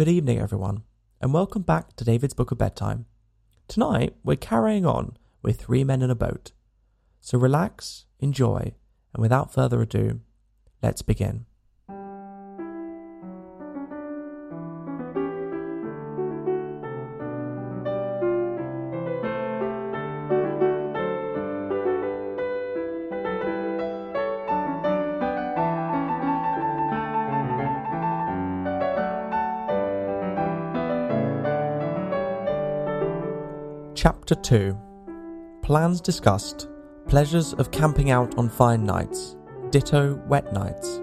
Good 0.00 0.08
evening, 0.08 0.38
everyone, 0.38 0.84
and 1.20 1.34
welcome 1.34 1.60
back 1.60 1.94
to 1.96 2.04
David's 2.04 2.32
Book 2.32 2.50
of 2.50 2.56
Bedtime. 2.56 3.04
Tonight, 3.68 4.16
we're 4.24 4.34
carrying 4.34 4.86
on 4.86 5.18
with 5.42 5.60
Three 5.60 5.84
Men 5.84 6.00
in 6.00 6.10
a 6.10 6.14
Boat. 6.14 6.52
So 7.20 7.36
relax, 7.36 8.06
enjoy, 8.18 8.72
and 9.12 9.20
without 9.20 9.52
further 9.52 9.82
ado, 9.82 10.20
let's 10.82 11.02
begin. 11.02 11.44
Chapter 34.02 34.34
2 34.34 34.74
Plans 35.60 36.00
discussed, 36.00 36.70
pleasures 37.06 37.52
of 37.52 37.70
camping 37.70 38.10
out 38.10 38.38
on 38.38 38.48
fine 38.48 38.82
nights, 38.82 39.36
ditto 39.68 40.14
wet 40.26 40.54
nights, 40.54 41.02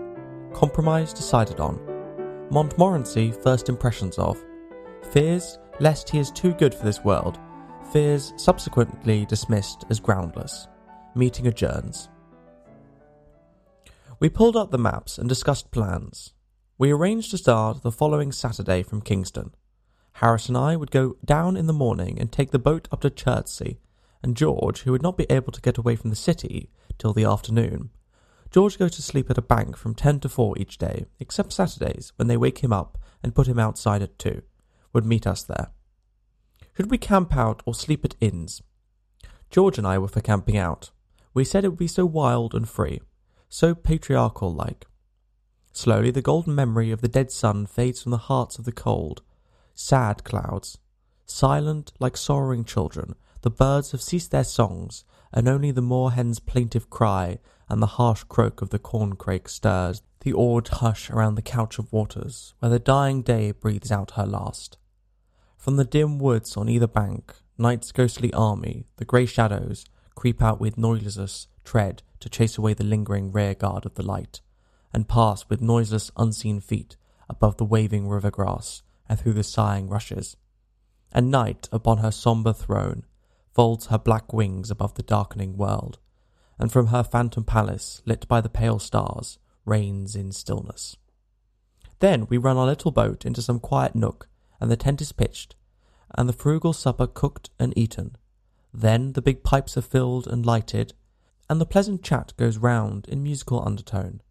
compromise 0.51 1.13
decided 1.13 1.59
on, 1.59 1.79
Montmorency 2.49 3.31
first 3.43 3.69
impressions 3.69 4.17
of, 4.17 4.43
fears 5.11 5.59
lest 5.79 6.09
he 6.09 6.17
is 6.17 6.31
too 6.31 6.55
good 6.55 6.73
for 6.73 6.85
this 6.85 7.03
world, 7.03 7.37
fears 7.91 8.33
subsequently 8.35 9.27
dismissed 9.27 9.85
as 9.91 9.99
groundless, 9.99 10.67
meeting 11.13 11.45
adjourns. 11.45 12.09
We 14.19 14.27
pulled 14.27 14.55
up 14.55 14.71
the 14.71 14.79
maps 14.79 15.19
and 15.19 15.29
discussed 15.29 15.69
plans. 15.69 16.33
We 16.79 16.89
arranged 16.89 17.29
to 17.29 17.37
start 17.37 17.83
the 17.83 17.91
following 17.91 18.31
Saturday 18.31 18.81
from 18.81 19.01
Kingston. 19.01 19.51
Harris 20.17 20.47
and 20.47 20.57
I 20.57 20.75
would 20.75 20.89
go 20.89 21.15
down 21.23 21.55
in 21.55 21.67
the 21.67 21.73
morning 21.73 22.19
and 22.19 22.31
take 22.31 22.49
the 22.49 22.57
boat 22.57 22.87
up 22.91 23.01
to 23.01 23.09
Chertsey, 23.11 23.77
and 24.23 24.35
George, 24.35 24.81
who 24.81 24.91
would 24.91 25.03
not 25.03 25.15
be 25.15 25.27
able 25.29 25.51
to 25.51 25.61
get 25.61 25.77
away 25.77 25.95
from 25.95 26.09
the 26.09 26.15
city 26.15 26.71
till 26.97 27.13
the 27.13 27.23
afternoon, 27.23 27.91
George 28.49 28.79
goes 28.79 28.95
to 28.95 29.03
sleep 29.03 29.29
at 29.29 29.37
a 29.37 29.43
bank 29.43 29.77
from 29.77 29.93
ten 29.93 30.19
to 30.21 30.27
four 30.27 30.57
each 30.57 30.79
day, 30.79 31.05
except 31.19 31.53
Saturdays, 31.53 32.13
when 32.15 32.27
they 32.27 32.35
wake 32.35 32.59
him 32.59 32.73
up 32.73 32.97
and 33.21 33.35
put 33.35 33.45
him 33.45 33.59
outside 33.59 34.01
at 34.01 34.17
two, 34.17 34.41
would 34.91 35.05
meet 35.05 35.27
us 35.27 35.43
there. 35.43 35.69
Should 36.75 36.89
we 36.89 36.97
camp 36.97 37.35
out 37.35 37.61
or 37.67 37.75
sleep 37.75 38.03
at 38.03 38.15
inns? 38.19 38.63
George 39.51 39.77
and 39.77 39.85
I 39.85 39.99
were 39.99 40.07
for 40.07 40.21
camping 40.21 40.57
out. 40.57 40.89
We 41.35 41.43
said 41.43 41.63
it 41.63 41.69
would 41.69 41.77
be 41.77 41.87
so 41.87 42.07
wild 42.07 42.55
and 42.55 42.67
free, 42.67 43.01
so 43.49 43.75
patriarchal 43.75 44.51
like. 44.51 44.87
Slowly 45.73 46.09
the 46.09 46.23
golden 46.23 46.55
memory 46.55 46.89
of 46.89 47.01
the 47.01 47.07
dead 47.07 47.29
sun 47.29 47.67
fades 47.67 48.01
from 48.01 48.09
the 48.09 48.17
hearts 48.17 48.57
of 48.57 48.65
the 48.65 48.71
cold, 48.71 49.21
sad 49.77 50.23
clouds. 50.23 50.79
Silent 51.25 51.93
like 51.99 52.17
sorrowing 52.17 52.65
children, 52.65 53.15
the 53.41 53.49
birds 53.49 53.91
have 53.91 54.01
ceased 54.01 54.31
their 54.31 54.43
songs, 54.43 55.05
and 55.31 55.47
only 55.47 55.71
the 55.71 55.81
moorhen's 55.81 56.39
plaintive 56.39 56.89
cry 56.89 57.37
and 57.69 57.81
the 57.81 57.97
harsh 57.97 58.23
croak 58.23 58.61
of 58.61 58.71
the 58.71 58.79
corncrake 58.79 59.47
stirs 59.47 60.01
the 60.21 60.33
awed 60.33 60.67
hush 60.69 61.11
around 61.11 61.35
the 61.35 61.41
couch 61.41 61.77
of 61.77 61.93
waters, 61.93 62.55
where 62.59 62.71
the 62.71 62.79
dying 62.79 63.21
day 63.21 63.51
breathes 63.51 63.91
out 63.91 64.11
her 64.11 64.25
last. 64.25 64.77
From 65.57 65.75
the 65.75 65.85
dim 65.85 66.17
woods 66.17 66.57
on 66.57 66.67
either 66.67 66.87
bank, 66.87 67.35
night's 67.57 67.91
ghostly 67.91 68.33
army, 68.33 68.87
the 68.97 69.05
grey 69.05 69.27
shadows, 69.27 69.85
creep 70.15 70.41
out 70.41 70.59
with 70.59 70.77
noiseless 70.77 71.47
tread 71.63 72.01
to 72.19 72.29
chase 72.29 72.57
away 72.57 72.73
the 72.73 72.83
lingering 72.83 73.31
rear 73.31 73.53
guard 73.53 73.85
of 73.85 73.93
the 73.93 74.03
light, 74.03 74.41
and 74.91 75.07
pass 75.07 75.47
with 75.49 75.61
noiseless 75.61 76.09
unseen 76.17 76.59
feet 76.59 76.97
above 77.29 77.57
the 77.57 77.65
waving 77.65 78.07
river 78.07 78.31
grass 78.31 78.81
and 79.09 79.19
through 79.19 79.33
the 79.33 79.43
sighing 79.43 79.89
rushes. 79.89 80.35
And 81.11 81.31
night 81.31 81.69
upon 81.71 81.99
her 81.99 82.11
sombre 82.11 82.53
throne 82.53 83.05
folds 83.53 83.87
her 83.87 83.97
black 83.97 84.33
wings 84.33 84.69
above 84.69 84.95
the 84.95 85.03
darkening 85.03 85.57
world, 85.57 85.99
and 86.59 86.71
from 86.71 86.87
her 86.87 87.03
phantom 87.03 87.43
palace, 87.43 88.01
lit 88.05 88.27
by 88.27 88.41
the 88.41 88.49
pale 88.49 88.79
stars, 88.79 89.39
reigns 89.65 90.15
in 90.15 90.31
stillness. 90.31 90.95
Then 91.99 92.27
we 92.29 92.37
run 92.37 92.57
our 92.57 92.65
little 92.65 92.91
boat 92.91 93.25
into 93.25 93.41
some 93.41 93.59
quiet 93.59 93.95
nook, 93.95 94.27
and 94.61 94.69
the 94.69 94.77
tent 94.77 95.01
is 95.01 95.11
pitched, 95.11 95.55
and 96.15 96.29
the 96.29 96.33
frugal 96.33 96.73
supper 96.73 97.07
cooked 97.07 97.49
and 97.59 97.75
eaten. 97.77 98.15
Then 98.73 99.13
the 99.13 99.21
big 99.21 99.43
pipes 99.43 99.77
are 99.77 99.81
filled 99.81 100.27
and 100.27 100.45
lighted, 100.45 100.93
and 101.49 101.59
the 101.59 101.65
pleasant 101.65 102.03
chat 102.03 102.33
goes 102.37 102.57
round 102.57 103.07
in 103.07 103.23
musical 103.23 103.65
undertone, 103.65 104.21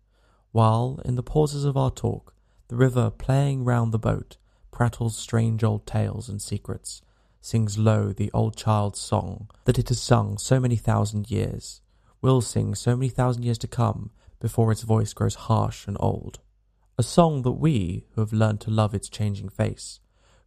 while, 0.52 1.00
in 1.04 1.16
the 1.16 1.22
pauses 1.22 1.64
of 1.64 1.76
our 1.76 1.90
talk, 1.90 2.34
the 2.68 2.76
river 2.76 3.10
playing 3.10 3.64
round 3.64 3.92
the 3.92 3.98
boat 3.98 4.36
prattles 4.76 5.16
strange 5.16 5.64
old 5.64 5.86
tales 5.86 6.28
and 6.28 6.42
secrets, 6.42 7.00
sings 7.40 7.78
low 7.78 8.12
the 8.12 8.30
old 8.34 8.54
child's 8.54 9.00
song 9.00 9.48
that 9.64 9.78
it 9.78 9.88
has 9.88 9.98
sung 9.98 10.36
so 10.36 10.60
many 10.60 10.76
thousand 10.76 11.30
years, 11.30 11.80
will 12.20 12.42
sing 12.42 12.74
so 12.74 12.94
many 12.94 13.08
thousand 13.08 13.42
years 13.42 13.56
to 13.56 13.66
come 13.66 14.10
before 14.38 14.70
its 14.70 14.82
voice 14.82 15.14
grows 15.14 15.34
harsh 15.34 15.86
and 15.86 15.96
old. 15.98 16.40
A 16.98 17.02
song 17.02 17.40
that 17.40 17.52
we, 17.52 18.04
who 18.12 18.20
have 18.20 18.34
learned 18.34 18.60
to 18.60 18.70
love 18.70 18.94
its 18.94 19.08
changing 19.08 19.48
face, 19.48 19.98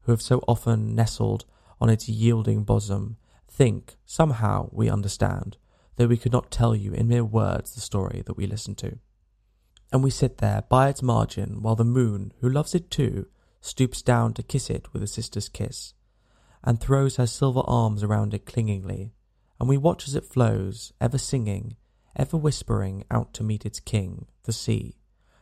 who 0.02 0.12
have 0.12 0.22
so 0.22 0.44
often 0.48 0.94
nestled 0.94 1.46
on 1.82 1.90
its 1.90 2.08
yielding 2.08 2.64
bosom, 2.64 3.18
think 3.48 3.96
somehow 4.06 4.70
we 4.72 4.92
understand, 4.92 5.58
though 5.96 6.06
we 6.06 6.18
could 6.18 6.32
not 6.32 6.52
tell 6.52 6.76
you 6.76 6.94
in 6.94 7.08
mere 7.08 7.26
words 7.26 7.74
the 7.74 7.82
story 7.82 8.22
that 8.28 8.38
we 8.38 8.46
listen 8.46 8.76
to. 8.76 9.00
And 9.92 10.04
we 10.04 10.12
sit 10.12 10.38
there 10.38 10.66
by 10.70 10.88
its 10.88 11.02
margin 11.02 11.64
while 11.64 11.76
the 11.76 11.84
moon, 11.84 12.32
who 12.42 12.50
loves 12.50 12.76
it 12.76 12.92
too, 12.92 13.26
stoops 13.62 14.02
down 14.02 14.34
to 14.34 14.44
kiss 14.44 14.70
it 14.70 14.92
with 14.94 15.04
a 15.04 15.08
sister's 15.08 15.50
kiss, 15.50 15.94
and 16.64 16.80
throws 16.80 17.16
her 17.16 17.28
silver 17.28 17.62
arms 17.66 18.04
around 18.04 18.34
it 18.34 18.46
clingingly, 18.46 19.14
and 19.60 19.68
we 19.68 19.78
watch 19.78 20.08
as 20.08 20.16
it 20.16 20.26
flows, 20.26 20.94
ever 21.02 21.18
singing, 21.18 21.76
ever 22.16 22.38
whispering 22.38 23.04
out 23.12 23.34
to 23.34 23.44
meet 23.44 23.66
its 23.66 23.80
king, 23.80 24.26
the 24.44 24.54
sea, 24.54 24.96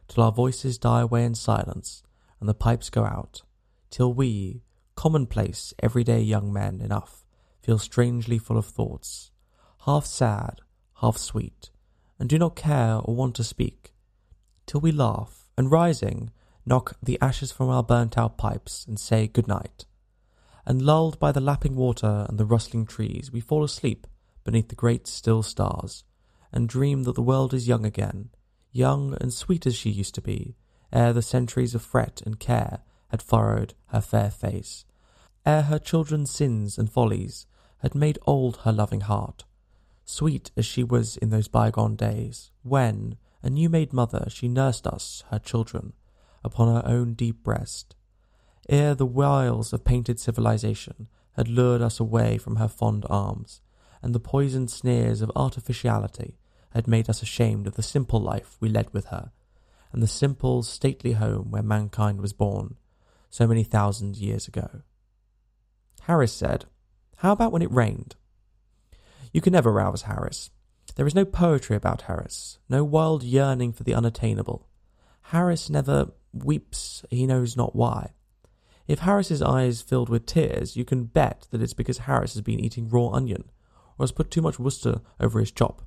till 0.07 0.23
our 0.23 0.31
voices 0.31 0.77
die 0.77 1.01
away 1.01 1.23
in 1.23 1.35
silence, 1.35 2.03
and 2.39 2.47
the 2.47 2.53
pipes 2.53 2.89
go 2.89 3.03
out, 3.03 3.41
till 3.89 4.13
we, 4.13 4.61
commonplace, 4.95 5.73
everyday 5.79 6.22
young 6.22 6.51
men 6.51 6.81
enough, 6.81 7.25
feel 7.61 7.77
strangely 7.77 8.38
full 8.38 8.57
of 8.57 8.66
thoughts, 8.66 9.31
half 9.85 10.06
sad, 10.06 10.61
half 11.01 11.17
sweet, 11.17 11.69
and 12.19 12.29
do 12.29 12.38
not 12.39 12.56
care 12.56 13.00
or 13.03 13.16
want 13.16 13.35
to 13.35 13.44
speak, 13.44 13.94
till 14.66 14.81
we 14.81 14.91
laugh, 14.91 15.50
and 15.57 15.72
rising, 15.72 16.31
knock 16.67 16.97
the 17.01 17.17
ashes 17.22 17.51
from 17.51 17.69
our 17.69 17.81
burnt 17.81 18.17
out 18.17 18.38
pipes, 18.38 18.85
and 18.88 19.00
say 19.00 19.25
good 19.25 19.47
night. 19.47 19.85
And 20.66 20.81
lulled 20.81 21.17
by 21.17 21.31
the 21.31 21.39
lapping 21.39 21.78
water 21.78 22.25
and 22.28 22.38
the 22.38 22.45
rustling 22.45 22.85
trees, 22.85 23.31
we 23.31 23.39
fall 23.39 23.63
asleep 23.63 24.05
beneath 24.44 24.67
the 24.67 24.75
great 24.75 25.07
still 25.07 25.41
stars, 25.44 26.03
and 26.51 26.67
dream 26.67 27.03
that 27.03 27.16
the 27.16 27.22
world 27.22 27.53
is 27.53 27.69
young 27.69 27.85
again, 27.85 28.29
young 28.73 29.16
and 29.22 29.33
sweet 29.33 29.66
as 29.66 29.75
she 29.75 29.89
used 29.89 30.13
to 30.16 30.22
be, 30.22 30.57
ere 30.91 31.13
the 31.13 31.22
centuries 31.22 31.73
of 31.73 31.81
fret 31.81 32.22
and 32.25 32.39
care 32.39 32.81
had 33.07 33.22
furrowed 33.22 33.73
her 33.88 34.01
fair 34.01 34.29
face, 34.29 34.83
ere 35.45 35.63
her 35.63 35.79
children's 35.79 36.31
sins 36.31 36.77
and 36.77 36.91
follies 36.91 37.45
had 37.77 37.95
made 37.95 38.19
old 38.27 38.57
her 38.57 38.73
loving 38.73 39.01
heart, 39.01 39.45
sweet 40.03 40.51
as 40.57 40.66
she 40.66 40.83
was 40.83 41.16
in 41.16 41.29
those 41.29 41.47
bygone 41.47 41.95
days, 41.95 42.51
when, 42.63 43.17
a 43.41 43.50
new 43.50 43.69
made 43.69 43.94
mother, 43.94 44.25
she 44.29 44.50
nursed 44.50 44.85
us, 44.85 45.23
her 45.29 45.39
children, 45.39 45.94
upon 46.47 46.74
her 46.74 46.88
own 46.90 47.13
deep 47.13 47.44
breast, 47.44 47.96
ere 48.68 48.96
the 48.96 49.06
wiles 49.06 49.72
of 49.72 49.85
painted 49.85 50.19
civilization 50.19 51.08
had 51.35 51.47
lured 51.47 51.81
us 51.81 52.00
away 52.00 52.40
from 52.40 52.56
her 52.56 52.68
fond 52.68 53.06
arms, 53.09 53.62
and 54.02 54.16
the 54.16 54.19
poisoned 54.19 54.72
sneers 54.72 55.22
of 55.22 55.31
artificiality 55.36 56.40
had 56.72 56.88
made 56.88 57.09
us 57.09 57.22
ashamed 57.22 57.68
of 57.68 57.75
the 57.75 57.84
simple 57.84 58.19
life 58.19 58.57
we 58.59 58.69
led 58.69 58.91
with 58.94 59.06
her, 59.06 59.31
and 59.91 60.02
the 60.02 60.07
simple, 60.07 60.63
stately 60.63 61.13
home 61.13 61.52
where 61.52 61.63
mankind 61.63 62.19
was 62.19 62.34
born, 62.34 62.75
so 63.30 63.46
many 63.46 63.63
thousand 63.63 64.18
years 64.18 64.47
ago. 64.47 64.81
Harris 66.01 66.33
said, 66.33 66.66
How 67.18 67.31
about 67.31 67.51
when 67.51 67.62
it 67.62 67.71
rained? 67.71 68.16
You 69.31 69.42
can 69.42 69.54
never 69.54 69.71
rouse 69.71 70.04
Harris. 70.04 70.50
There 70.95 71.06
is 71.06 71.16
no 71.16 71.25
poetry 71.25 71.75
about 71.75 72.04
Harris, 72.04 72.57
no 72.69 72.83
wild 72.83 73.24
yearning 73.24 73.74
for 73.74 73.83
the 73.83 73.94
unattainable. 73.94 74.68
Harris 75.21 75.69
never 75.69 76.12
weeps 76.33 77.03
he 77.09 77.25
knows 77.25 77.56
not 77.56 77.75
why. 77.75 78.13
If 78.88 79.00
Harris's 79.00 79.41
eyes 79.41 79.81
filled 79.81 80.09
with 80.09 80.25
tears, 80.25 80.77
you 80.77 80.85
can 80.85 81.06
bet 81.06 81.47
that 81.51 81.62
it's 81.62 81.74
because 81.74 82.00
Harris 82.00 82.33
has 82.33 82.41
been 82.41 82.59
eating 82.59 82.89
raw 82.89 83.09
onion, 83.09 83.50
or 83.97 84.03
has 84.03 84.12
put 84.12 84.31
too 84.31 84.41
much 84.41 84.59
Worcester 84.59 85.01
over 85.19 85.39
his 85.39 85.51
chop. 85.51 85.81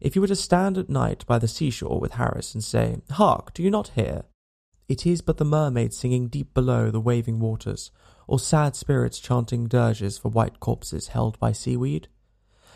If 0.00 0.14
you 0.14 0.22
were 0.22 0.28
to 0.28 0.36
stand 0.36 0.78
at 0.78 0.88
night 0.88 1.26
by 1.26 1.38
the 1.38 1.48
seashore 1.48 2.00
with 2.00 2.14
Harris 2.14 2.54
and 2.54 2.62
say, 2.62 2.98
Hark, 3.10 3.52
do 3.52 3.62
you 3.62 3.70
not 3.70 3.88
hear? 3.88 4.24
It 4.88 5.04
is 5.04 5.20
but 5.20 5.36
the 5.36 5.44
mermaid 5.44 5.92
singing 5.92 6.28
deep 6.28 6.54
below 6.54 6.90
the 6.90 7.00
waving 7.00 7.40
waters, 7.40 7.90
or 8.26 8.38
sad 8.38 8.74
spirits 8.74 9.18
chanting 9.18 9.66
dirges 9.66 10.16
for 10.16 10.30
white 10.30 10.60
corpses 10.60 11.08
held 11.08 11.38
by 11.38 11.52
seaweed. 11.52 12.08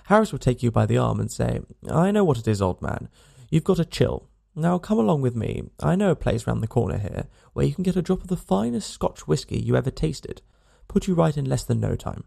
Harris 0.07 0.33
would 0.33 0.43
take 0.43 0.63
you 0.63 0.71
by 0.71 0.85
the 0.85 0.99
arm 0.99 1.21
and 1.21 1.31
say, 1.31 1.61
I 1.89 2.11
know 2.11 2.25
what 2.25 2.39
it 2.39 2.49
is, 2.49 2.61
old 2.61 2.83
man. 2.83 3.09
You've 3.51 3.65
got 3.65 3.79
a 3.79 3.85
chill. 3.85 4.29
Now 4.55 4.79
come 4.79 4.99
along 4.99 5.23
with 5.23 5.35
me. 5.35 5.63
I 5.81 5.97
know 5.97 6.11
a 6.11 6.17
place 6.17 6.47
round 6.47 6.63
the 6.63 6.69
corner 6.69 6.99
here 6.99 7.27
where 7.55 7.65
you 7.65 7.75
can 7.75 7.85
get 7.85 7.97
a 7.97 8.03
drop 8.03 8.21
of 8.21 8.29
the 8.29 8.37
finest 8.37 8.91
Scotch 8.91 9.27
whisky 9.27 9.59
you 9.59 9.77
ever 9.77 9.91
tasted. 9.91 10.43
Put 10.89 11.07
you 11.07 11.15
right 11.15 11.37
in 11.37 11.47
less 11.47 11.65
than 11.65 11.81
no 11.81 11.97
time. 11.97 12.25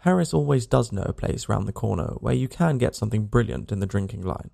Harris 0.00 0.32
always 0.32 0.66
does 0.66 0.92
know 0.92 1.02
a 1.02 1.12
place 1.12 1.48
round 1.48 1.66
the 1.66 1.72
corner 1.72 2.14
where 2.20 2.34
you 2.34 2.46
can 2.46 2.78
get 2.78 2.94
something 2.94 3.26
brilliant 3.26 3.72
in 3.72 3.80
the 3.80 3.86
drinking 3.86 4.22
line. 4.22 4.50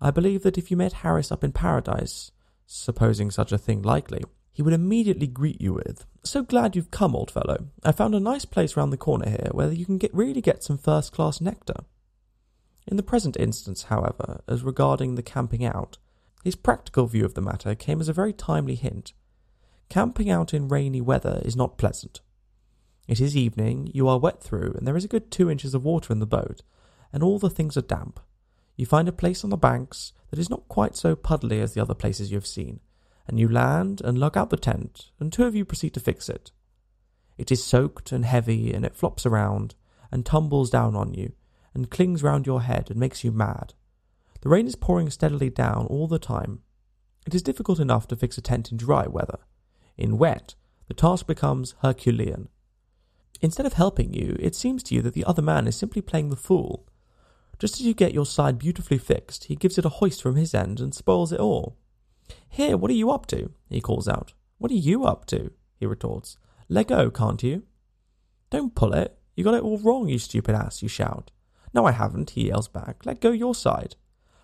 I 0.00 0.10
believe 0.10 0.42
that 0.42 0.58
if 0.58 0.72
you 0.72 0.76
met 0.76 0.92
Harris 0.92 1.30
up 1.30 1.44
in 1.44 1.52
paradise, 1.52 2.32
supposing 2.66 3.30
such 3.30 3.52
a 3.52 3.58
thing 3.58 3.82
likely, 3.82 4.24
he 4.52 4.60
would 4.60 4.74
immediately 4.74 5.28
greet 5.28 5.60
you 5.60 5.74
with, 5.74 6.04
So 6.24 6.42
glad 6.42 6.74
you've 6.74 6.90
come, 6.90 7.14
old 7.14 7.30
fellow. 7.30 7.68
I 7.84 7.92
found 7.92 8.14
a 8.14 8.20
nice 8.20 8.44
place 8.44 8.76
round 8.76 8.92
the 8.92 8.96
corner 8.96 9.28
here 9.28 9.48
where 9.52 9.70
you 9.72 9.86
can 9.86 9.98
get 9.98 10.12
really 10.12 10.40
get 10.40 10.64
some 10.64 10.78
first 10.78 11.12
class 11.12 11.40
nectar. 11.40 11.84
In 12.86 12.96
the 12.96 13.02
present 13.02 13.36
instance, 13.36 13.84
however, 13.84 14.42
as 14.48 14.62
regarding 14.62 15.14
the 15.14 15.22
camping 15.22 15.64
out, 15.64 15.98
his 16.42 16.56
practical 16.56 17.06
view 17.06 17.24
of 17.24 17.34
the 17.34 17.40
matter 17.40 17.74
came 17.74 18.00
as 18.00 18.08
a 18.08 18.12
very 18.12 18.32
timely 18.32 18.74
hint. 18.74 19.12
Camping 19.88 20.30
out 20.30 20.52
in 20.52 20.68
rainy 20.68 21.00
weather 21.00 21.40
is 21.44 21.54
not 21.54 21.78
pleasant. 21.78 22.20
It 23.06 23.20
is 23.20 23.36
evening, 23.36 23.90
you 23.92 24.08
are 24.08 24.18
wet 24.18 24.42
through, 24.42 24.74
and 24.76 24.86
there 24.86 24.96
is 24.96 25.04
a 25.04 25.08
good 25.08 25.30
two 25.30 25.50
inches 25.50 25.74
of 25.74 25.84
water 25.84 26.12
in 26.12 26.18
the 26.18 26.26
boat, 26.26 26.62
and 27.12 27.22
all 27.22 27.38
the 27.38 27.50
things 27.50 27.76
are 27.76 27.82
damp. 27.82 28.18
You 28.76 28.86
find 28.86 29.08
a 29.08 29.12
place 29.12 29.44
on 29.44 29.50
the 29.50 29.56
banks 29.56 30.12
that 30.30 30.38
is 30.38 30.50
not 30.50 30.68
quite 30.68 30.96
so 30.96 31.14
puddly 31.14 31.60
as 31.60 31.74
the 31.74 31.80
other 31.80 31.94
places 31.94 32.30
you 32.30 32.36
have 32.36 32.46
seen, 32.46 32.80
and 33.26 33.38
you 33.38 33.48
land 33.48 34.00
and 34.02 34.18
lug 34.18 34.36
out 34.36 34.50
the 34.50 34.56
tent, 34.56 35.10
and 35.20 35.32
two 35.32 35.44
of 35.44 35.54
you 35.54 35.64
proceed 35.64 35.94
to 35.94 36.00
fix 36.00 36.28
it. 36.28 36.50
It 37.38 37.52
is 37.52 37.62
soaked 37.62 38.12
and 38.12 38.24
heavy, 38.24 38.72
and 38.72 38.84
it 38.84 38.96
flops 38.96 39.26
around, 39.26 39.74
and 40.10 40.24
tumbles 40.24 40.70
down 40.70 40.96
on 40.96 41.14
you, 41.14 41.32
and 41.74 41.90
clings 41.90 42.22
round 42.22 42.46
your 42.46 42.62
head 42.62 42.90
and 42.90 42.98
makes 42.98 43.24
you 43.24 43.32
mad. 43.32 43.74
The 44.42 44.48
rain 44.48 44.66
is 44.66 44.76
pouring 44.76 45.10
steadily 45.10 45.50
down 45.50 45.86
all 45.86 46.08
the 46.08 46.18
time. 46.18 46.60
It 47.26 47.34
is 47.34 47.42
difficult 47.42 47.78
enough 47.78 48.08
to 48.08 48.16
fix 48.16 48.36
a 48.36 48.40
tent 48.40 48.70
in 48.70 48.76
dry 48.76 49.06
weather. 49.06 49.38
In 49.96 50.18
wet, 50.18 50.54
the 50.88 50.94
task 50.94 51.26
becomes 51.26 51.74
Herculean. 51.82 52.48
Instead 53.40 53.66
of 53.66 53.74
helping 53.74 54.12
you, 54.12 54.36
it 54.38 54.54
seems 54.54 54.82
to 54.84 54.94
you 54.94 55.02
that 55.02 55.14
the 55.14 55.24
other 55.24 55.42
man 55.42 55.66
is 55.66 55.76
simply 55.76 56.02
playing 56.02 56.30
the 56.30 56.36
fool. 56.36 56.86
Just 57.58 57.74
as 57.74 57.86
you 57.86 57.94
get 57.94 58.14
your 58.14 58.26
side 58.26 58.58
beautifully 58.58 58.98
fixed, 58.98 59.44
he 59.44 59.56
gives 59.56 59.78
it 59.78 59.84
a 59.84 59.88
hoist 60.00 60.22
from 60.22 60.36
his 60.36 60.54
end 60.54 60.80
and 60.80 60.94
spoils 60.94 61.32
it 61.32 61.40
all. 61.40 61.76
Here, 62.48 62.76
what 62.76 62.90
are 62.90 62.94
you 62.94 63.10
up 63.10 63.26
to? 63.26 63.52
he 63.68 63.80
calls 63.80 64.08
out. 64.08 64.32
What 64.58 64.70
are 64.72 64.74
you 64.74 65.04
up 65.04 65.26
to? 65.26 65.52
he 65.76 65.86
retorts. 65.86 66.36
Let 66.68 66.88
go, 66.88 67.10
can't 67.10 67.42
you? 67.42 67.64
Don't 68.50 68.74
pull 68.74 68.92
it. 68.94 69.18
You 69.34 69.44
got 69.44 69.54
it 69.54 69.62
all 69.62 69.78
wrong, 69.78 70.08
you 70.08 70.18
stupid 70.18 70.54
ass, 70.54 70.82
you 70.82 70.88
shout. 70.88 71.30
No, 71.74 71.86
I 71.86 71.92
haven't, 71.92 72.30
he 72.30 72.48
yells 72.48 72.68
back. 72.68 73.06
Let 73.06 73.20
go 73.20 73.30
your 73.30 73.54
side. 73.54 73.96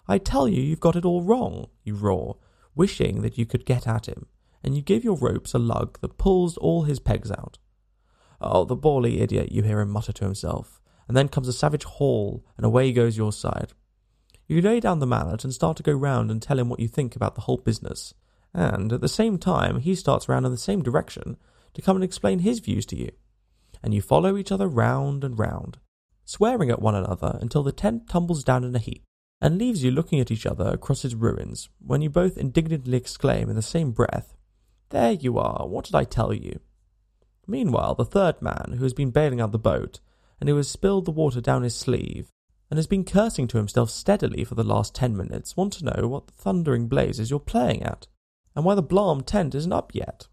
I 0.06 0.18
tell 0.18 0.48
you, 0.48 0.62
you've 0.62 0.80
got 0.80 0.96
it 0.96 1.04
all 1.04 1.22
wrong, 1.22 1.66
you 1.84 1.94
roar, 1.94 2.36
wishing 2.74 3.22
that 3.22 3.36
you 3.36 3.44
could 3.44 3.66
get 3.66 3.86
at 3.86 4.06
him, 4.06 4.26
and 4.62 4.74
you 4.74 4.82
give 4.82 5.04
your 5.04 5.16
ropes 5.16 5.52
a 5.52 5.58
lug 5.58 5.98
that 6.00 6.16
pulls 6.16 6.56
all 6.56 6.84
his 6.84 6.98
pegs 6.98 7.30
out. 7.30 7.58
Oh, 8.40 8.64
the 8.64 8.76
bally 8.76 9.20
idiot, 9.20 9.52
you 9.52 9.62
hear 9.62 9.80
him 9.80 9.90
mutter 9.90 10.12
to 10.12 10.24
himself, 10.24 10.80
and 11.06 11.16
then 11.16 11.28
comes 11.28 11.48
a 11.48 11.52
savage 11.52 11.84
haul, 11.84 12.44
and 12.56 12.64
away 12.64 12.92
goes 12.92 13.16
your 13.16 13.32
side. 13.32 13.72
You 14.46 14.62
lay 14.62 14.80
down 14.80 15.00
the 15.00 15.06
mallet 15.06 15.44
and 15.44 15.52
start 15.52 15.76
to 15.76 15.82
go 15.82 15.92
round 15.92 16.30
and 16.30 16.40
tell 16.40 16.58
him 16.58 16.70
what 16.70 16.80
you 16.80 16.88
think 16.88 17.14
about 17.14 17.34
the 17.34 17.42
whole 17.42 17.58
business, 17.58 18.14
and 18.54 18.92
at 18.92 19.02
the 19.02 19.08
same 19.08 19.36
time 19.36 19.80
he 19.80 19.94
starts 19.94 20.28
round 20.28 20.46
in 20.46 20.52
the 20.52 20.58
same 20.58 20.82
direction 20.82 21.36
to 21.74 21.82
come 21.82 21.96
and 21.96 22.04
explain 22.04 22.38
his 22.38 22.60
views 22.60 22.86
to 22.86 22.96
you, 22.96 23.10
and 23.82 23.92
you 23.92 24.00
follow 24.00 24.38
each 24.38 24.50
other 24.50 24.66
round 24.66 25.22
and 25.22 25.38
round, 25.38 25.78
swearing 26.28 26.68
at 26.68 26.82
one 26.82 26.94
another 26.94 27.38
until 27.40 27.62
the 27.62 27.72
tent 27.72 28.06
tumbles 28.06 28.44
down 28.44 28.62
in 28.62 28.76
a 28.76 28.78
heap, 28.78 29.02
and 29.40 29.56
leaves 29.56 29.82
you 29.82 29.90
looking 29.90 30.20
at 30.20 30.30
each 30.30 30.44
other 30.44 30.66
across 30.66 31.02
its 31.02 31.14
ruins, 31.14 31.70
when 31.78 32.02
you 32.02 32.10
both 32.10 32.36
indignantly 32.36 32.98
exclaim 32.98 33.48
in 33.48 33.56
the 33.56 33.62
same 33.62 33.92
breath, 33.92 34.36
There 34.90 35.12
you 35.12 35.38
are, 35.38 35.66
what 35.66 35.86
did 35.86 35.94
I 35.94 36.04
tell 36.04 36.34
you? 36.34 36.60
Meanwhile, 37.46 37.94
the 37.94 38.04
third 38.04 38.42
man, 38.42 38.74
who 38.76 38.82
has 38.82 38.92
been 38.92 39.10
bailing 39.10 39.40
out 39.40 39.52
the 39.52 39.58
boat, 39.58 40.00
and 40.38 40.50
who 40.50 40.56
has 40.56 40.68
spilled 40.68 41.06
the 41.06 41.12
water 41.12 41.40
down 41.40 41.62
his 41.62 41.74
sleeve, 41.74 42.30
and 42.70 42.76
has 42.76 42.86
been 42.86 43.04
cursing 43.04 43.48
to 43.48 43.56
himself 43.56 43.88
steadily 43.88 44.44
for 44.44 44.54
the 44.54 44.62
last 44.62 44.94
ten 44.94 45.16
minutes, 45.16 45.56
want 45.56 45.72
to 45.74 45.84
know 45.86 46.06
what 46.08 46.26
the 46.26 46.34
thundering 46.34 46.88
blazes 46.88 47.30
you're 47.30 47.40
playing 47.40 47.82
at, 47.82 48.06
and 48.54 48.66
why 48.66 48.74
the 48.74 48.82
Blarm 48.82 49.22
tent 49.22 49.54
isn't 49.54 49.72
up 49.72 49.94
yet. 49.94 50.28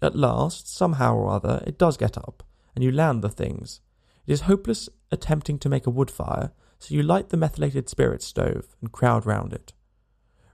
At 0.00 0.16
last, 0.16 0.74
somehow 0.74 1.14
or 1.14 1.28
other, 1.28 1.62
it 1.66 1.76
does 1.76 1.98
get 1.98 2.16
up, 2.16 2.42
and 2.74 2.82
you 2.82 2.90
land 2.90 3.20
the 3.20 3.28
things, 3.28 3.82
it 4.26 4.32
is 4.32 4.42
hopeless 4.42 4.88
attempting 5.10 5.58
to 5.58 5.68
make 5.68 5.86
a 5.86 5.90
wood 5.90 6.10
fire, 6.10 6.52
so 6.78 6.94
you 6.94 7.02
light 7.02 7.28
the 7.28 7.36
methylated 7.36 7.88
spirit 7.88 8.22
stove 8.22 8.76
and 8.80 8.92
crowd 8.92 9.26
round 9.26 9.52
it. 9.52 9.72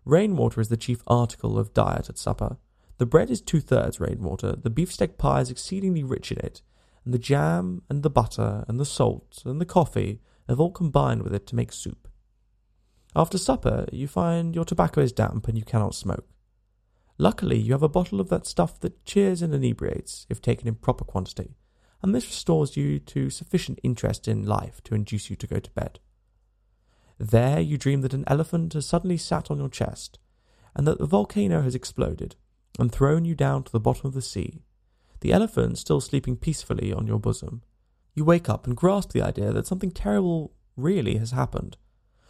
Rainwater 0.04 0.60
is 0.60 0.68
the 0.68 0.76
chief 0.76 1.02
article 1.06 1.58
of 1.58 1.74
diet 1.74 2.08
at 2.08 2.18
supper. 2.18 2.58
The 2.98 3.06
bread 3.06 3.30
is 3.30 3.40
two 3.40 3.60
thirds 3.60 4.00
rainwater, 4.00 4.56
the 4.56 4.70
beefsteak 4.70 5.18
pie 5.18 5.40
is 5.40 5.50
exceedingly 5.50 6.02
rich 6.02 6.32
in 6.32 6.38
it, 6.38 6.62
and 7.04 7.12
the 7.12 7.18
jam 7.18 7.82
and 7.88 8.02
the 8.02 8.10
butter 8.10 8.64
and 8.68 8.80
the 8.80 8.84
salt 8.84 9.42
and 9.44 9.60
the 9.60 9.66
coffee 9.66 10.20
have 10.48 10.60
all 10.60 10.70
combined 10.70 11.22
with 11.22 11.34
it 11.34 11.46
to 11.48 11.56
make 11.56 11.72
soup. 11.72 12.08
After 13.14 13.38
supper, 13.38 13.86
you 13.92 14.08
find 14.08 14.54
your 14.54 14.64
tobacco 14.64 15.00
is 15.00 15.12
damp 15.12 15.48
and 15.48 15.56
you 15.56 15.64
cannot 15.64 15.94
smoke. 15.94 16.28
Luckily, 17.18 17.58
you 17.58 17.72
have 17.72 17.82
a 17.82 17.88
bottle 17.88 18.20
of 18.20 18.28
that 18.28 18.46
stuff 18.46 18.78
that 18.80 19.04
cheers 19.04 19.40
and 19.40 19.54
inebriates, 19.54 20.26
if 20.28 20.42
taken 20.42 20.68
in 20.68 20.74
proper 20.74 21.04
quantity, 21.04 21.56
and 22.02 22.14
this 22.14 22.26
restores 22.26 22.76
you 22.76 22.98
to 22.98 23.30
sufficient 23.30 23.78
interest 23.82 24.28
in 24.28 24.46
life 24.46 24.82
to 24.84 24.94
induce 24.94 25.30
you 25.30 25.36
to 25.36 25.46
go 25.46 25.58
to 25.58 25.70
bed. 25.70 25.98
There 27.18 27.60
you 27.60 27.78
dream 27.78 28.02
that 28.02 28.14
an 28.14 28.24
elephant 28.26 28.74
has 28.74 28.86
suddenly 28.86 29.16
sat 29.16 29.50
on 29.50 29.58
your 29.58 29.70
chest, 29.70 30.18
and 30.74 30.86
that 30.86 30.98
the 30.98 31.06
volcano 31.06 31.62
has 31.62 31.74
exploded 31.74 32.36
and 32.78 32.92
thrown 32.92 33.24
you 33.24 33.34
down 33.34 33.62
to 33.64 33.72
the 33.72 33.80
bottom 33.80 34.06
of 34.06 34.14
the 34.14 34.20
sea, 34.20 34.62
the 35.20 35.32
elephant 35.32 35.78
still 35.78 36.00
sleeping 36.00 36.36
peacefully 36.36 36.92
on 36.92 37.06
your 37.06 37.18
bosom. 37.18 37.62
You 38.14 38.24
wake 38.24 38.48
up 38.48 38.66
and 38.66 38.76
grasp 38.76 39.12
the 39.12 39.22
idea 39.22 39.52
that 39.52 39.66
something 39.66 39.90
terrible 39.90 40.52
really 40.76 41.16
has 41.16 41.30
happened. 41.30 41.78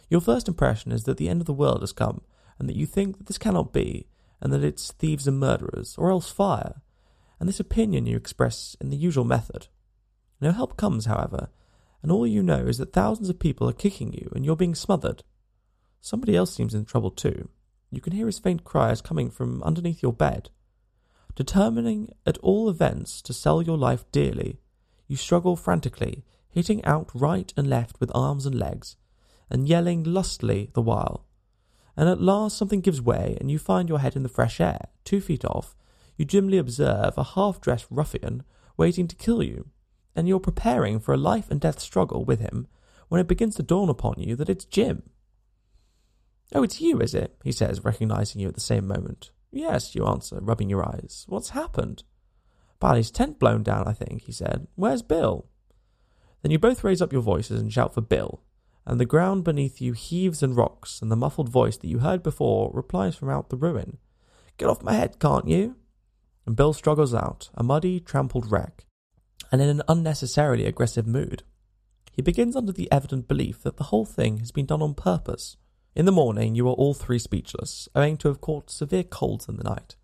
Your 0.09 0.21
first 0.21 0.47
impression 0.47 0.93
is 0.93 1.03
that 1.03 1.17
the 1.17 1.27
end 1.27 1.41
of 1.41 1.47
the 1.47 1.53
world 1.53 1.81
has 1.81 1.91
come, 1.91 2.21
and 2.57 2.69
that 2.69 2.77
you 2.77 2.85
think 2.85 3.17
that 3.17 3.27
this 3.27 3.37
cannot 3.37 3.73
be, 3.73 4.07
and 4.39 4.53
that 4.53 4.63
it's 4.63 4.93
thieves 4.93 5.27
and 5.27 5.39
murderers, 5.39 5.95
or 5.97 6.09
else 6.09 6.31
fire, 6.31 6.81
and 7.39 7.47
this 7.47 7.59
opinion 7.59 8.05
you 8.05 8.17
express 8.17 8.75
in 8.81 8.89
the 8.89 8.97
usual 8.97 9.25
method. 9.25 9.67
No 10.41 10.51
help 10.51 10.77
comes, 10.77 11.05
however, 11.05 11.49
and 12.01 12.11
all 12.11 12.27
you 12.27 12.43
know 12.43 12.65
is 12.67 12.77
that 12.77 12.93
thousands 12.93 13.29
of 13.29 13.39
people 13.39 13.69
are 13.69 13.73
kicking 13.73 14.13
you 14.13 14.31
and 14.35 14.45
you're 14.45 14.55
being 14.55 14.75
smothered. 14.75 15.23
Somebody 15.99 16.35
else 16.35 16.53
seems 16.53 16.73
in 16.73 16.85
trouble 16.85 17.11
too. 17.11 17.49
You 17.91 18.01
can 18.01 18.13
hear 18.13 18.25
his 18.25 18.39
faint 18.39 18.63
cries 18.63 19.01
coming 19.01 19.29
from 19.29 19.63
underneath 19.63 20.03
your 20.03 20.13
bed. 20.13 20.49
Determining 21.35 22.11
at 22.25 22.37
all 22.39 22.69
events 22.69 23.21
to 23.23 23.33
sell 23.33 23.61
your 23.61 23.77
life 23.77 24.03
dearly, 24.11 24.59
you 25.07 25.15
struggle 25.15 25.55
frantically, 25.55 26.25
hitting 26.49 26.83
out 26.85 27.09
right 27.13 27.53
and 27.55 27.69
left 27.69 27.99
with 27.99 28.11
arms 28.15 28.45
and 28.45 28.55
legs, 28.55 28.97
and 29.49 29.69
yelling 29.69 30.03
lustily 30.03 30.69
the 30.73 30.81
while. 30.81 31.25
And 31.95 32.09
at 32.09 32.21
last 32.21 32.57
something 32.57 32.81
gives 32.81 33.01
way, 33.01 33.37
and 33.39 33.49
you 33.49 33.59
find 33.59 33.87
your 33.87 33.99
head 33.99 34.15
in 34.15 34.23
the 34.23 34.29
fresh 34.29 34.59
air, 34.59 34.89
two 35.03 35.21
feet 35.21 35.45
off, 35.45 35.75
you 36.17 36.25
dimly 36.25 36.57
observe 36.57 37.17
a 37.17 37.23
half 37.23 37.61
dressed 37.61 37.87
ruffian 37.89 38.43
waiting 38.75 39.07
to 39.07 39.15
kill 39.15 39.41
you, 39.41 39.69
and 40.15 40.27
you're 40.27 40.39
preparing 40.39 40.99
for 40.99 41.13
a 41.13 41.17
life 41.17 41.49
and 41.49 41.61
death 41.61 41.79
struggle 41.79 42.25
with 42.25 42.39
him 42.39 42.67
when 43.07 43.21
it 43.21 43.27
begins 43.27 43.55
to 43.55 43.63
dawn 43.63 43.89
upon 43.89 44.15
you 44.17 44.35
that 44.35 44.49
it's 44.49 44.65
Jim. 44.65 45.03
Oh, 46.53 46.63
it's 46.63 46.81
you, 46.81 46.99
is 46.99 47.13
it? 47.13 47.35
he 47.43 47.51
says, 47.51 47.83
recognizing 47.83 48.41
you 48.41 48.47
at 48.47 48.55
the 48.55 48.59
same 48.59 48.87
moment. 48.87 49.31
Yes, 49.51 49.95
you 49.95 50.05
answer, 50.05 50.39
rubbing 50.41 50.69
your 50.69 50.87
eyes. 50.87 51.25
What's 51.27 51.49
happened? 51.49 52.03
Barley's 52.79 53.11
tent 53.11 53.39
blown 53.39 53.63
down, 53.63 53.87
I 53.87 53.93
think, 53.93 54.23
he 54.23 54.31
said. 54.31 54.67
Where's 54.75 55.01
Bill? 55.01 55.47
Then 56.41 56.51
you 56.51 56.59
both 56.59 56.83
raise 56.83 57.01
up 57.01 57.11
your 57.11 57.21
voices 57.21 57.61
and 57.61 57.73
shout 57.73 57.93
for 57.93 58.01
Bill, 58.01 58.43
and 58.85 58.99
the 58.99 59.05
ground 59.05 59.43
beneath 59.43 59.81
you 59.81 59.93
heaves 59.93 60.43
and 60.43 60.55
rocks, 60.55 61.01
and 61.01 61.11
the 61.11 61.15
muffled 61.15 61.49
voice 61.49 61.77
that 61.77 61.87
you 61.87 61.99
heard 61.99 62.23
before 62.23 62.71
replies 62.73 63.15
from 63.15 63.29
out 63.29 63.49
the 63.49 63.57
ruin. 63.57 63.97
Get 64.57 64.69
off 64.69 64.83
my 64.83 64.93
head, 64.93 65.19
can't 65.19 65.47
you? 65.47 65.75
And 66.47 66.55
Bill 66.55 66.71
struggles 66.71 67.13
out, 67.13 67.49
a 67.55 67.61
muddy, 67.61 67.99
trampled 67.99 68.49
wreck, 68.49 68.85
and 69.51 69.61
in 69.61 69.67
an 69.67 69.81
unnecessarily 69.89 70.65
aggressive 70.65 71.05
mood. 71.05 71.43
He 72.09 72.21
begins 72.21 72.55
under 72.55 72.71
the 72.71 72.89
evident 72.89 73.27
belief 73.27 73.61
that 73.63 73.75
the 73.75 73.85
whole 73.85 74.05
thing 74.05 74.37
has 74.37 74.51
been 74.51 74.65
done 74.65 74.81
on 74.81 74.93
purpose. 74.93 75.57
In 75.93 76.05
the 76.05 76.11
morning, 76.11 76.55
you 76.55 76.67
are 76.69 76.73
all 76.73 76.93
three 76.93 77.19
speechless, 77.19 77.89
owing 77.93 78.15
to 78.17 78.29
have 78.29 78.39
caught 78.39 78.71
severe 78.71 79.03
colds 79.03 79.49
in 79.49 79.57
the 79.57 79.63
night. 79.63 79.97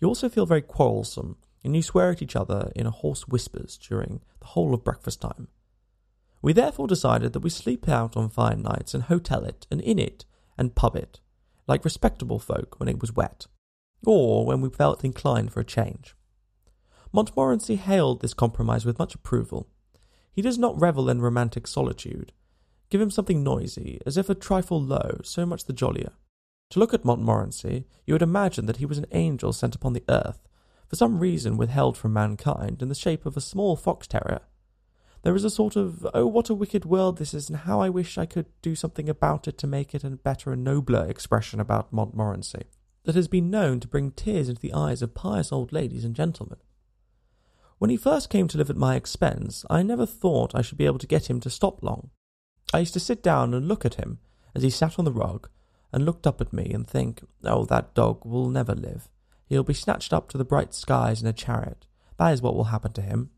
You 0.00 0.08
also 0.08 0.28
feel 0.28 0.44
very 0.44 0.60
quarrelsome, 0.60 1.36
and 1.62 1.76
you 1.76 1.82
swear 1.82 2.10
at 2.10 2.20
each 2.20 2.34
other 2.34 2.72
in 2.74 2.86
hoarse 2.86 3.28
whispers 3.28 3.78
during 3.78 4.20
the 4.40 4.46
whole 4.46 4.74
of 4.74 4.82
breakfast 4.82 5.20
time. 5.20 5.46
We 6.42 6.52
therefore 6.52 6.88
decided 6.88 7.32
that 7.32 7.40
we 7.40 7.50
sleep 7.50 7.88
out 7.88 8.16
on 8.16 8.28
fine 8.28 8.60
nights 8.60 8.92
and 8.92 9.04
hotel 9.04 9.44
it, 9.44 9.68
and 9.70 9.80
in 9.80 10.00
it, 10.00 10.24
and 10.58 10.74
pub 10.74 10.96
it, 10.96 11.20
like 11.68 11.84
respectable 11.84 12.40
folk 12.40 12.80
when 12.80 12.88
it 12.88 13.00
was 13.00 13.14
wet 13.14 13.46
or 14.06 14.46
when 14.46 14.60
we 14.60 14.70
felt 14.70 15.04
inclined 15.04 15.52
for 15.52 15.60
a 15.60 15.64
change. 15.64 16.14
Montmorency 17.12 17.76
hailed 17.76 18.20
this 18.20 18.34
compromise 18.34 18.84
with 18.84 18.98
much 18.98 19.14
approval. 19.14 19.68
He 20.32 20.42
does 20.42 20.58
not 20.58 20.78
revel 20.80 21.08
in 21.08 21.22
romantic 21.22 21.66
solitude. 21.66 22.32
Give 22.90 23.00
him 23.00 23.10
something 23.10 23.42
noisy, 23.42 24.00
as 24.06 24.16
if 24.16 24.28
a 24.28 24.34
trifle 24.34 24.80
low, 24.80 25.20
so 25.24 25.46
much 25.46 25.64
the 25.64 25.72
jollier. 25.72 26.12
To 26.70 26.78
look 26.78 26.92
at 26.92 27.04
Montmorency, 27.04 27.86
you 28.06 28.14
would 28.14 28.22
imagine 28.22 28.66
that 28.66 28.76
he 28.76 28.86
was 28.86 28.98
an 28.98 29.06
angel 29.12 29.52
sent 29.52 29.74
upon 29.74 29.92
the 29.92 30.04
earth, 30.08 30.46
for 30.88 30.96
some 30.96 31.18
reason 31.18 31.56
withheld 31.56 31.96
from 31.96 32.12
mankind, 32.12 32.82
in 32.82 32.88
the 32.88 32.94
shape 32.94 33.26
of 33.26 33.36
a 33.36 33.40
small 33.40 33.76
fox 33.76 34.06
terrier. 34.06 34.40
There 35.22 35.34
is 35.34 35.44
a 35.44 35.50
sort 35.50 35.74
of, 35.74 36.06
oh, 36.14 36.26
what 36.26 36.50
a 36.50 36.54
wicked 36.54 36.84
world 36.84 37.18
this 37.18 37.34
is, 37.34 37.48
and 37.48 37.60
how 37.60 37.80
I 37.80 37.88
wish 37.88 38.18
I 38.18 38.26
could 38.26 38.46
do 38.62 38.74
something 38.74 39.08
about 39.08 39.48
it 39.48 39.58
to 39.58 39.66
make 39.66 39.94
it 39.94 40.04
a 40.04 40.10
better 40.10 40.52
and 40.52 40.62
nobler 40.62 41.06
expression 41.08 41.58
about 41.58 41.92
Montmorency, 41.92 42.64
that 43.06 43.14
has 43.14 43.28
been 43.28 43.50
known 43.50 43.80
to 43.80 43.88
bring 43.88 44.10
tears 44.10 44.48
into 44.48 44.60
the 44.60 44.74
eyes 44.74 45.00
of 45.00 45.14
pious 45.14 45.52
old 45.52 45.72
ladies 45.72 46.04
and 46.04 46.14
gentlemen. 46.14 46.58
When 47.78 47.88
he 47.88 47.96
first 47.96 48.30
came 48.30 48.48
to 48.48 48.58
live 48.58 48.68
at 48.68 48.76
my 48.76 48.96
expense, 48.96 49.64
I 49.70 49.82
never 49.82 50.04
thought 50.04 50.54
I 50.54 50.62
should 50.62 50.76
be 50.76 50.86
able 50.86 50.98
to 50.98 51.06
get 51.06 51.30
him 51.30 51.40
to 51.40 51.50
stop 51.50 51.82
long. 51.82 52.10
I 52.74 52.80
used 52.80 52.94
to 52.94 53.00
sit 53.00 53.22
down 53.22 53.54
and 53.54 53.68
look 53.68 53.84
at 53.84 53.94
him 53.94 54.18
as 54.56 54.62
he 54.62 54.70
sat 54.70 54.98
on 54.98 55.04
the 55.04 55.12
rug, 55.12 55.48
and 55.92 56.04
looked 56.04 56.26
up 56.26 56.40
at 56.40 56.52
me 56.52 56.72
and 56.72 56.88
think, 56.88 57.22
oh, 57.44 57.64
that 57.66 57.94
dog 57.94 58.24
will 58.24 58.48
never 58.48 58.74
live. 58.74 59.08
He'll 59.46 59.62
be 59.62 59.74
snatched 59.74 60.12
up 60.12 60.28
to 60.30 60.38
the 60.38 60.44
bright 60.44 60.74
skies 60.74 61.22
in 61.22 61.28
a 61.28 61.32
chariot. 61.32 61.86
That 62.18 62.32
is 62.32 62.42
what 62.42 62.56
will 62.56 62.64
happen 62.64 62.92
to 62.94 63.02
him. 63.02 63.30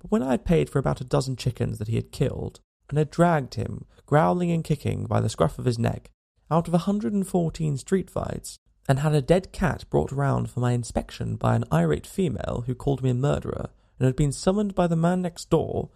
But 0.00 0.10
when 0.10 0.22
I 0.22 0.32
had 0.32 0.44
paid 0.44 0.68
for 0.68 0.78
about 0.78 1.00
a 1.00 1.04
dozen 1.04 1.36
chickens 1.36 1.78
that 1.78 1.88
he 1.88 1.96
had 1.96 2.12
killed, 2.12 2.60
and 2.88 2.98
had 2.98 3.10
dragged 3.10 3.54
him, 3.54 3.84
growling 4.06 4.50
and 4.50 4.64
kicking, 4.64 5.06
by 5.06 5.20
the 5.20 5.28
scruff 5.28 5.58
of 5.58 5.66
his 5.66 5.78
neck, 5.78 6.10
out 6.50 6.68
of 6.68 6.74
a 6.74 6.78
hundred 6.78 7.12
and 7.12 7.26
fourteen 7.26 7.76
street 7.76 8.10
fights, 8.10 8.58
and 8.88 9.00
had 9.00 9.14
a 9.14 9.22
dead 9.22 9.52
cat 9.52 9.84
brought 9.90 10.12
round 10.12 10.48
for 10.48 10.60
my 10.60 10.72
inspection 10.72 11.36
by 11.36 11.56
an 11.56 11.64
irate 11.72 12.06
female 12.06 12.64
who 12.66 12.74
called 12.74 13.02
me 13.02 13.10
a 13.10 13.14
murderer, 13.14 13.70
and 13.98 14.06
had 14.06 14.16
been 14.16 14.32
summoned 14.32 14.74
by 14.74 14.86
the 14.86 14.96
man 14.96 15.22
next 15.22 15.50
door, 15.50 15.90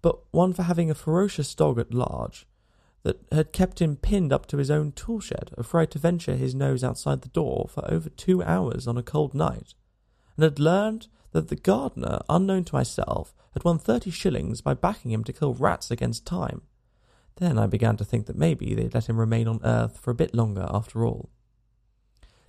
but 0.00 0.18
one 0.32 0.52
for 0.52 0.64
having 0.64 0.90
a 0.90 0.94
ferocious 0.94 1.54
dog 1.54 1.78
at 1.78 1.94
large, 1.94 2.46
that 3.04 3.20
had 3.30 3.52
kept 3.52 3.80
him 3.80 3.96
pinned 3.96 4.32
up 4.32 4.46
to 4.46 4.56
his 4.56 4.70
own 4.70 4.92
tool 4.92 5.20
shed, 5.20 5.50
afraid 5.56 5.90
to 5.90 5.98
venture 5.98 6.36
his 6.36 6.54
nose 6.54 6.82
outside 6.82 7.22
the 7.22 7.28
door 7.28 7.66
for 7.68 7.88
over 7.90 8.08
two 8.08 8.42
hours 8.42 8.86
on 8.86 8.96
a 8.96 9.02
cold 9.02 9.34
night, 9.34 9.74
and 10.36 10.44
had 10.44 10.58
learned 10.58 11.08
that 11.32 11.48
the 11.48 11.56
gardener, 11.56 12.20
unknown 12.28 12.64
to 12.64 12.74
myself, 12.74 13.34
had 13.54 13.64
won 13.64 13.78
thirty 13.78 14.10
shillings 14.10 14.60
by 14.60 14.74
backing 14.74 15.10
him 15.10 15.24
to 15.24 15.32
kill 15.32 15.54
rats 15.54 15.90
against 15.90 16.26
time. 16.26 16.62
Then 17.36 17.58
I 17.58 17.66
began 17.66 17.96
to 17.96 18.04
think 18.04 18.26
that 18.26 18.36
maybe 18.36 18.74
they'd 18.74 18.94
let 18.94 19.08
him 19.08 19.18
remain 19.18 19.48
on 19.48 19.60
earth 19.64 19.98
for 19.98 20.10
a 20.10 20.14
bit 20.14 20.34
longer 20.34 20.66
after 20.68 21.04
all. 21.04 21.30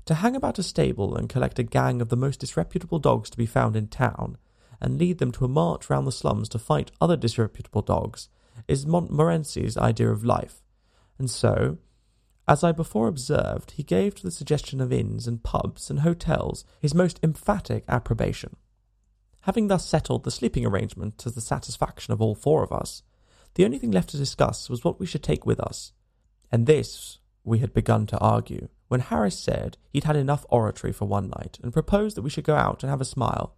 To 0.06 0.16
hang 0.16 0.36
about 0.36 0.60
a 0.60 0.64
stable 0.64 1.16
and 1.16 1.30
collect 1.30 1.60
a 1.60 1.64
gang 1.64 2.02
of 2.02 2.10
the 2.10 2.18
most 2.18 2.40
disreputable 2.40 3.00
dogs 3.00 3.30
to 3.30 3.38
be 3.38 3.46
found 3.46 3.76
in 3.76 3.88
town, 3.88 4.38
and 4.82 4.98
lead 4.98 5.20
them 5.20 5.32
to 5.32 5.46
a 5.46 5.50
march 5.50 5.90
round 5.90 6.06
the 6.06 6.12
slums 6.12 6.50
to 6.50 6.60
fight 6.60 6.92
other 7.00 7.16
disreputable 7.16 7.82
dogs, 7.82 8.28
is 8.68 8.86
Montmorency's 8.86 9.78
idea 9.78 10.10
of 10.10 10.26
life, 10.26 10.62
and 11.18 11.30
so, 11.30 11.78
as 12.48 12.64
I 12.64 12.74
before 12.74 13.08
observed, 13.08 13.72
he 13.72 13.84
gave 13.84 14.16
to 14.16 14.24
the 14.24 14.32
suggestion 14.32 14.82
of 14.82 14.92
inns 14.92 15.28
and 15.28 15.42
pubs 15.42 15.90
and 15.90 16.02
hotels 16.02 16.66
his 16.82 16.94
most 16.94 17.20
emphatic 17.24 17.86
approbation. 17.88 18.58
Having 19.42 19.68
thus 19.68 19.86
settled 19.86 20.24
the 20.24 20.32
sleeping 20.32 20.66
arrangement 20.66 21.18
to 21.20 21.30
the 21.30 21.42
satisfaction 21.42 22.12
of 22.12 22.22
all 22.22 22.36
four 22.36 22.64
of 22.64 22.72
us, 22.74 23.04
the 23.56 23.66
only 23.66 23.78
thing 23.78 23.92
left 23.92 24.10
to 24.10 24.18
discuss 24.18 24.70
was 24.70 24.84
what 24.84 25.00
we 25.00 25.06
should 25.06 25.24
take 25.24 25.46
with 25.46 25.60
us. 25.60 25.94
And 26.52 26.66
this 26.66 27.20
we 27.44 27.60
had 27.60 27.74
begun 27.74 28.06
to 28.08 28.18
argue 28.20 28.70
when 28.88 29.02
Harris 29.02 29.38
said 29.38 29.78
he'd 29.90 30.06
had 30.06 30.16
enough 30.16 30.46
oratory 30.50 30.94
for 30.94 31.06
one 31.06 31.30
night 31.30 31.60
and 31.62 31.74
proposed 31.74 32.16
that 32.16 32.22
we 32.22 32.30
should 32.30 32.44
go 32.44 32.56
out 32.56 32.84
and 32.84 32.90
have 32.90 33.02
a 33.02 33.06
smile, 33.06 33.56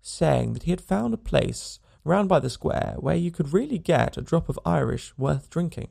saying 0.00 0.54
that 0.54 0.64
he 0.64 0.70
had 0.70 0.80
found 0.80 1.14
a 1.14 1.18
place 1.18 1.78
round 2.04 2.28
by 2.28 2.40
the 2.40 2.50
square 2.50 2.96
where 2.98 3.16
you 3.16 3.30
could 3.30 3.52
really 3.52 3.78
get 3.78 4.16
a 4.16 4.22
drop 4.22 4.48
of 4.48 4.58
Irish 4.64 5.12
worth 5.16 5.50
drinking. 5.50 5.88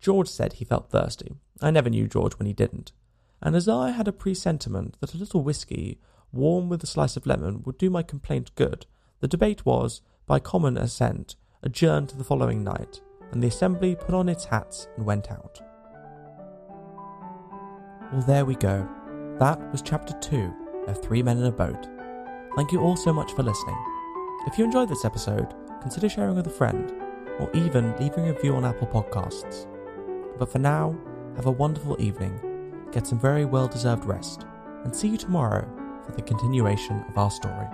George 0.00 0.28
said 0.28 0.54
he 0.54 0.64
felt 0.64 0.90
thirsty. 0.90 1.36
I 1.60 1.70
never 1.70 1.90
knew 1.90 2.06
George 2.06 2.34
when 2.34 2.46
he 2.46 2.52
didn't. 2.52 2.92
And 3.40 3.56
as 3.56 3.68
I 3.68 3.90
had 3.90 4.08
a 4.08 4.12
presentiment 4.12 4.96
that 5.00 5.14
a 5.14 5.18
little 5.18 5.42
whisky 5.42 5.98
warm 6.32 6.68
with 6.68 6.82
a 6.82 6.86
slice 6.86 7.16
of 7.16 7.26
lemon, 7.26 7.62
would 7.64 7.78
do 7.78 7.90
my 7.90 8.02
complaint 8.02 8.54
good. 8.54 8.86
The 9.20 9.28
debate 9.28 9.64
was, 9.64 10.00
by 10.26 10.40
common 10.40 10.76
assent, 10.76 11.36
adjourned 11.62 12.08
to 12.08 12.16
the 12.16 12.24
following 12.24 12.64
night, 12.64 13.00
and 13.30 13.42
the 13.42 13.48
assembly 13.48 13.94
put 13.94 14.14
on 14.14 14.28
its 14.28 14.44
hats 14.44 14.88
and 14.96 15.06
went 15.06 15.30
out. 15.30 15.60
Well, 18.12 18.22
there 18.22 18.44
we 18.44 18.56
go. 18.56 18.88
That 19.38 19.60
was 19.70 19.82
chapter 19.82 20.12
2 20.20 20.84
of 20.88 21.02
Three 21.02 21.22
Men 21.22 21.38
in 21.38 21.44
a 21.44 21.52
Boat. 21.52 21.88
Thank 22.56 22.72
you 22.72 22.80
all 22.80 22.96
so 22.96 23.12
much 23.12 23.32
for 23.32 23.42
listening. 23.42 23.78
If 24.46 24.58
you 24.58 24.64
enjoyed 24.64 24.88
this 24.88 25.04
episode, 25.04 25.54
consider 25.80 26.08
sharing 26.08 26.36
with 26.36 26.46
a 26.46 26.50
friend, 26.50 26.92
or 27.38 27.50
even 27.54 27.96
leaving 27.98 28.28
a 28.28 28.32
review 28.32 28.54
on 28.54 28.64
Apple 28.64 28.88
Podcasts. 28.88 29.66
But 30.38 30.50
for 30.50 30.58
now, 30.58 30.98
have 31.36 31.46
a 31.46 31.50
wonderful 31.50 31.96
evening, 32.00 32.84
get 32.92 33.06
some 33.06 33.18
very 33.18 33.44
well 33.44 33.68
deserved 33.68 34.04
rest, 34.04 34.44
and 34.84 34.94
see 34.94 35.08
you 35.08 35.16
tomorrow 35.16 35.66
for 36.04 36.12
the 36.12 36.22
continuation 36.22 37.02
of 37.08 37.16
our 37.16 37.30
story. 37.30 37.66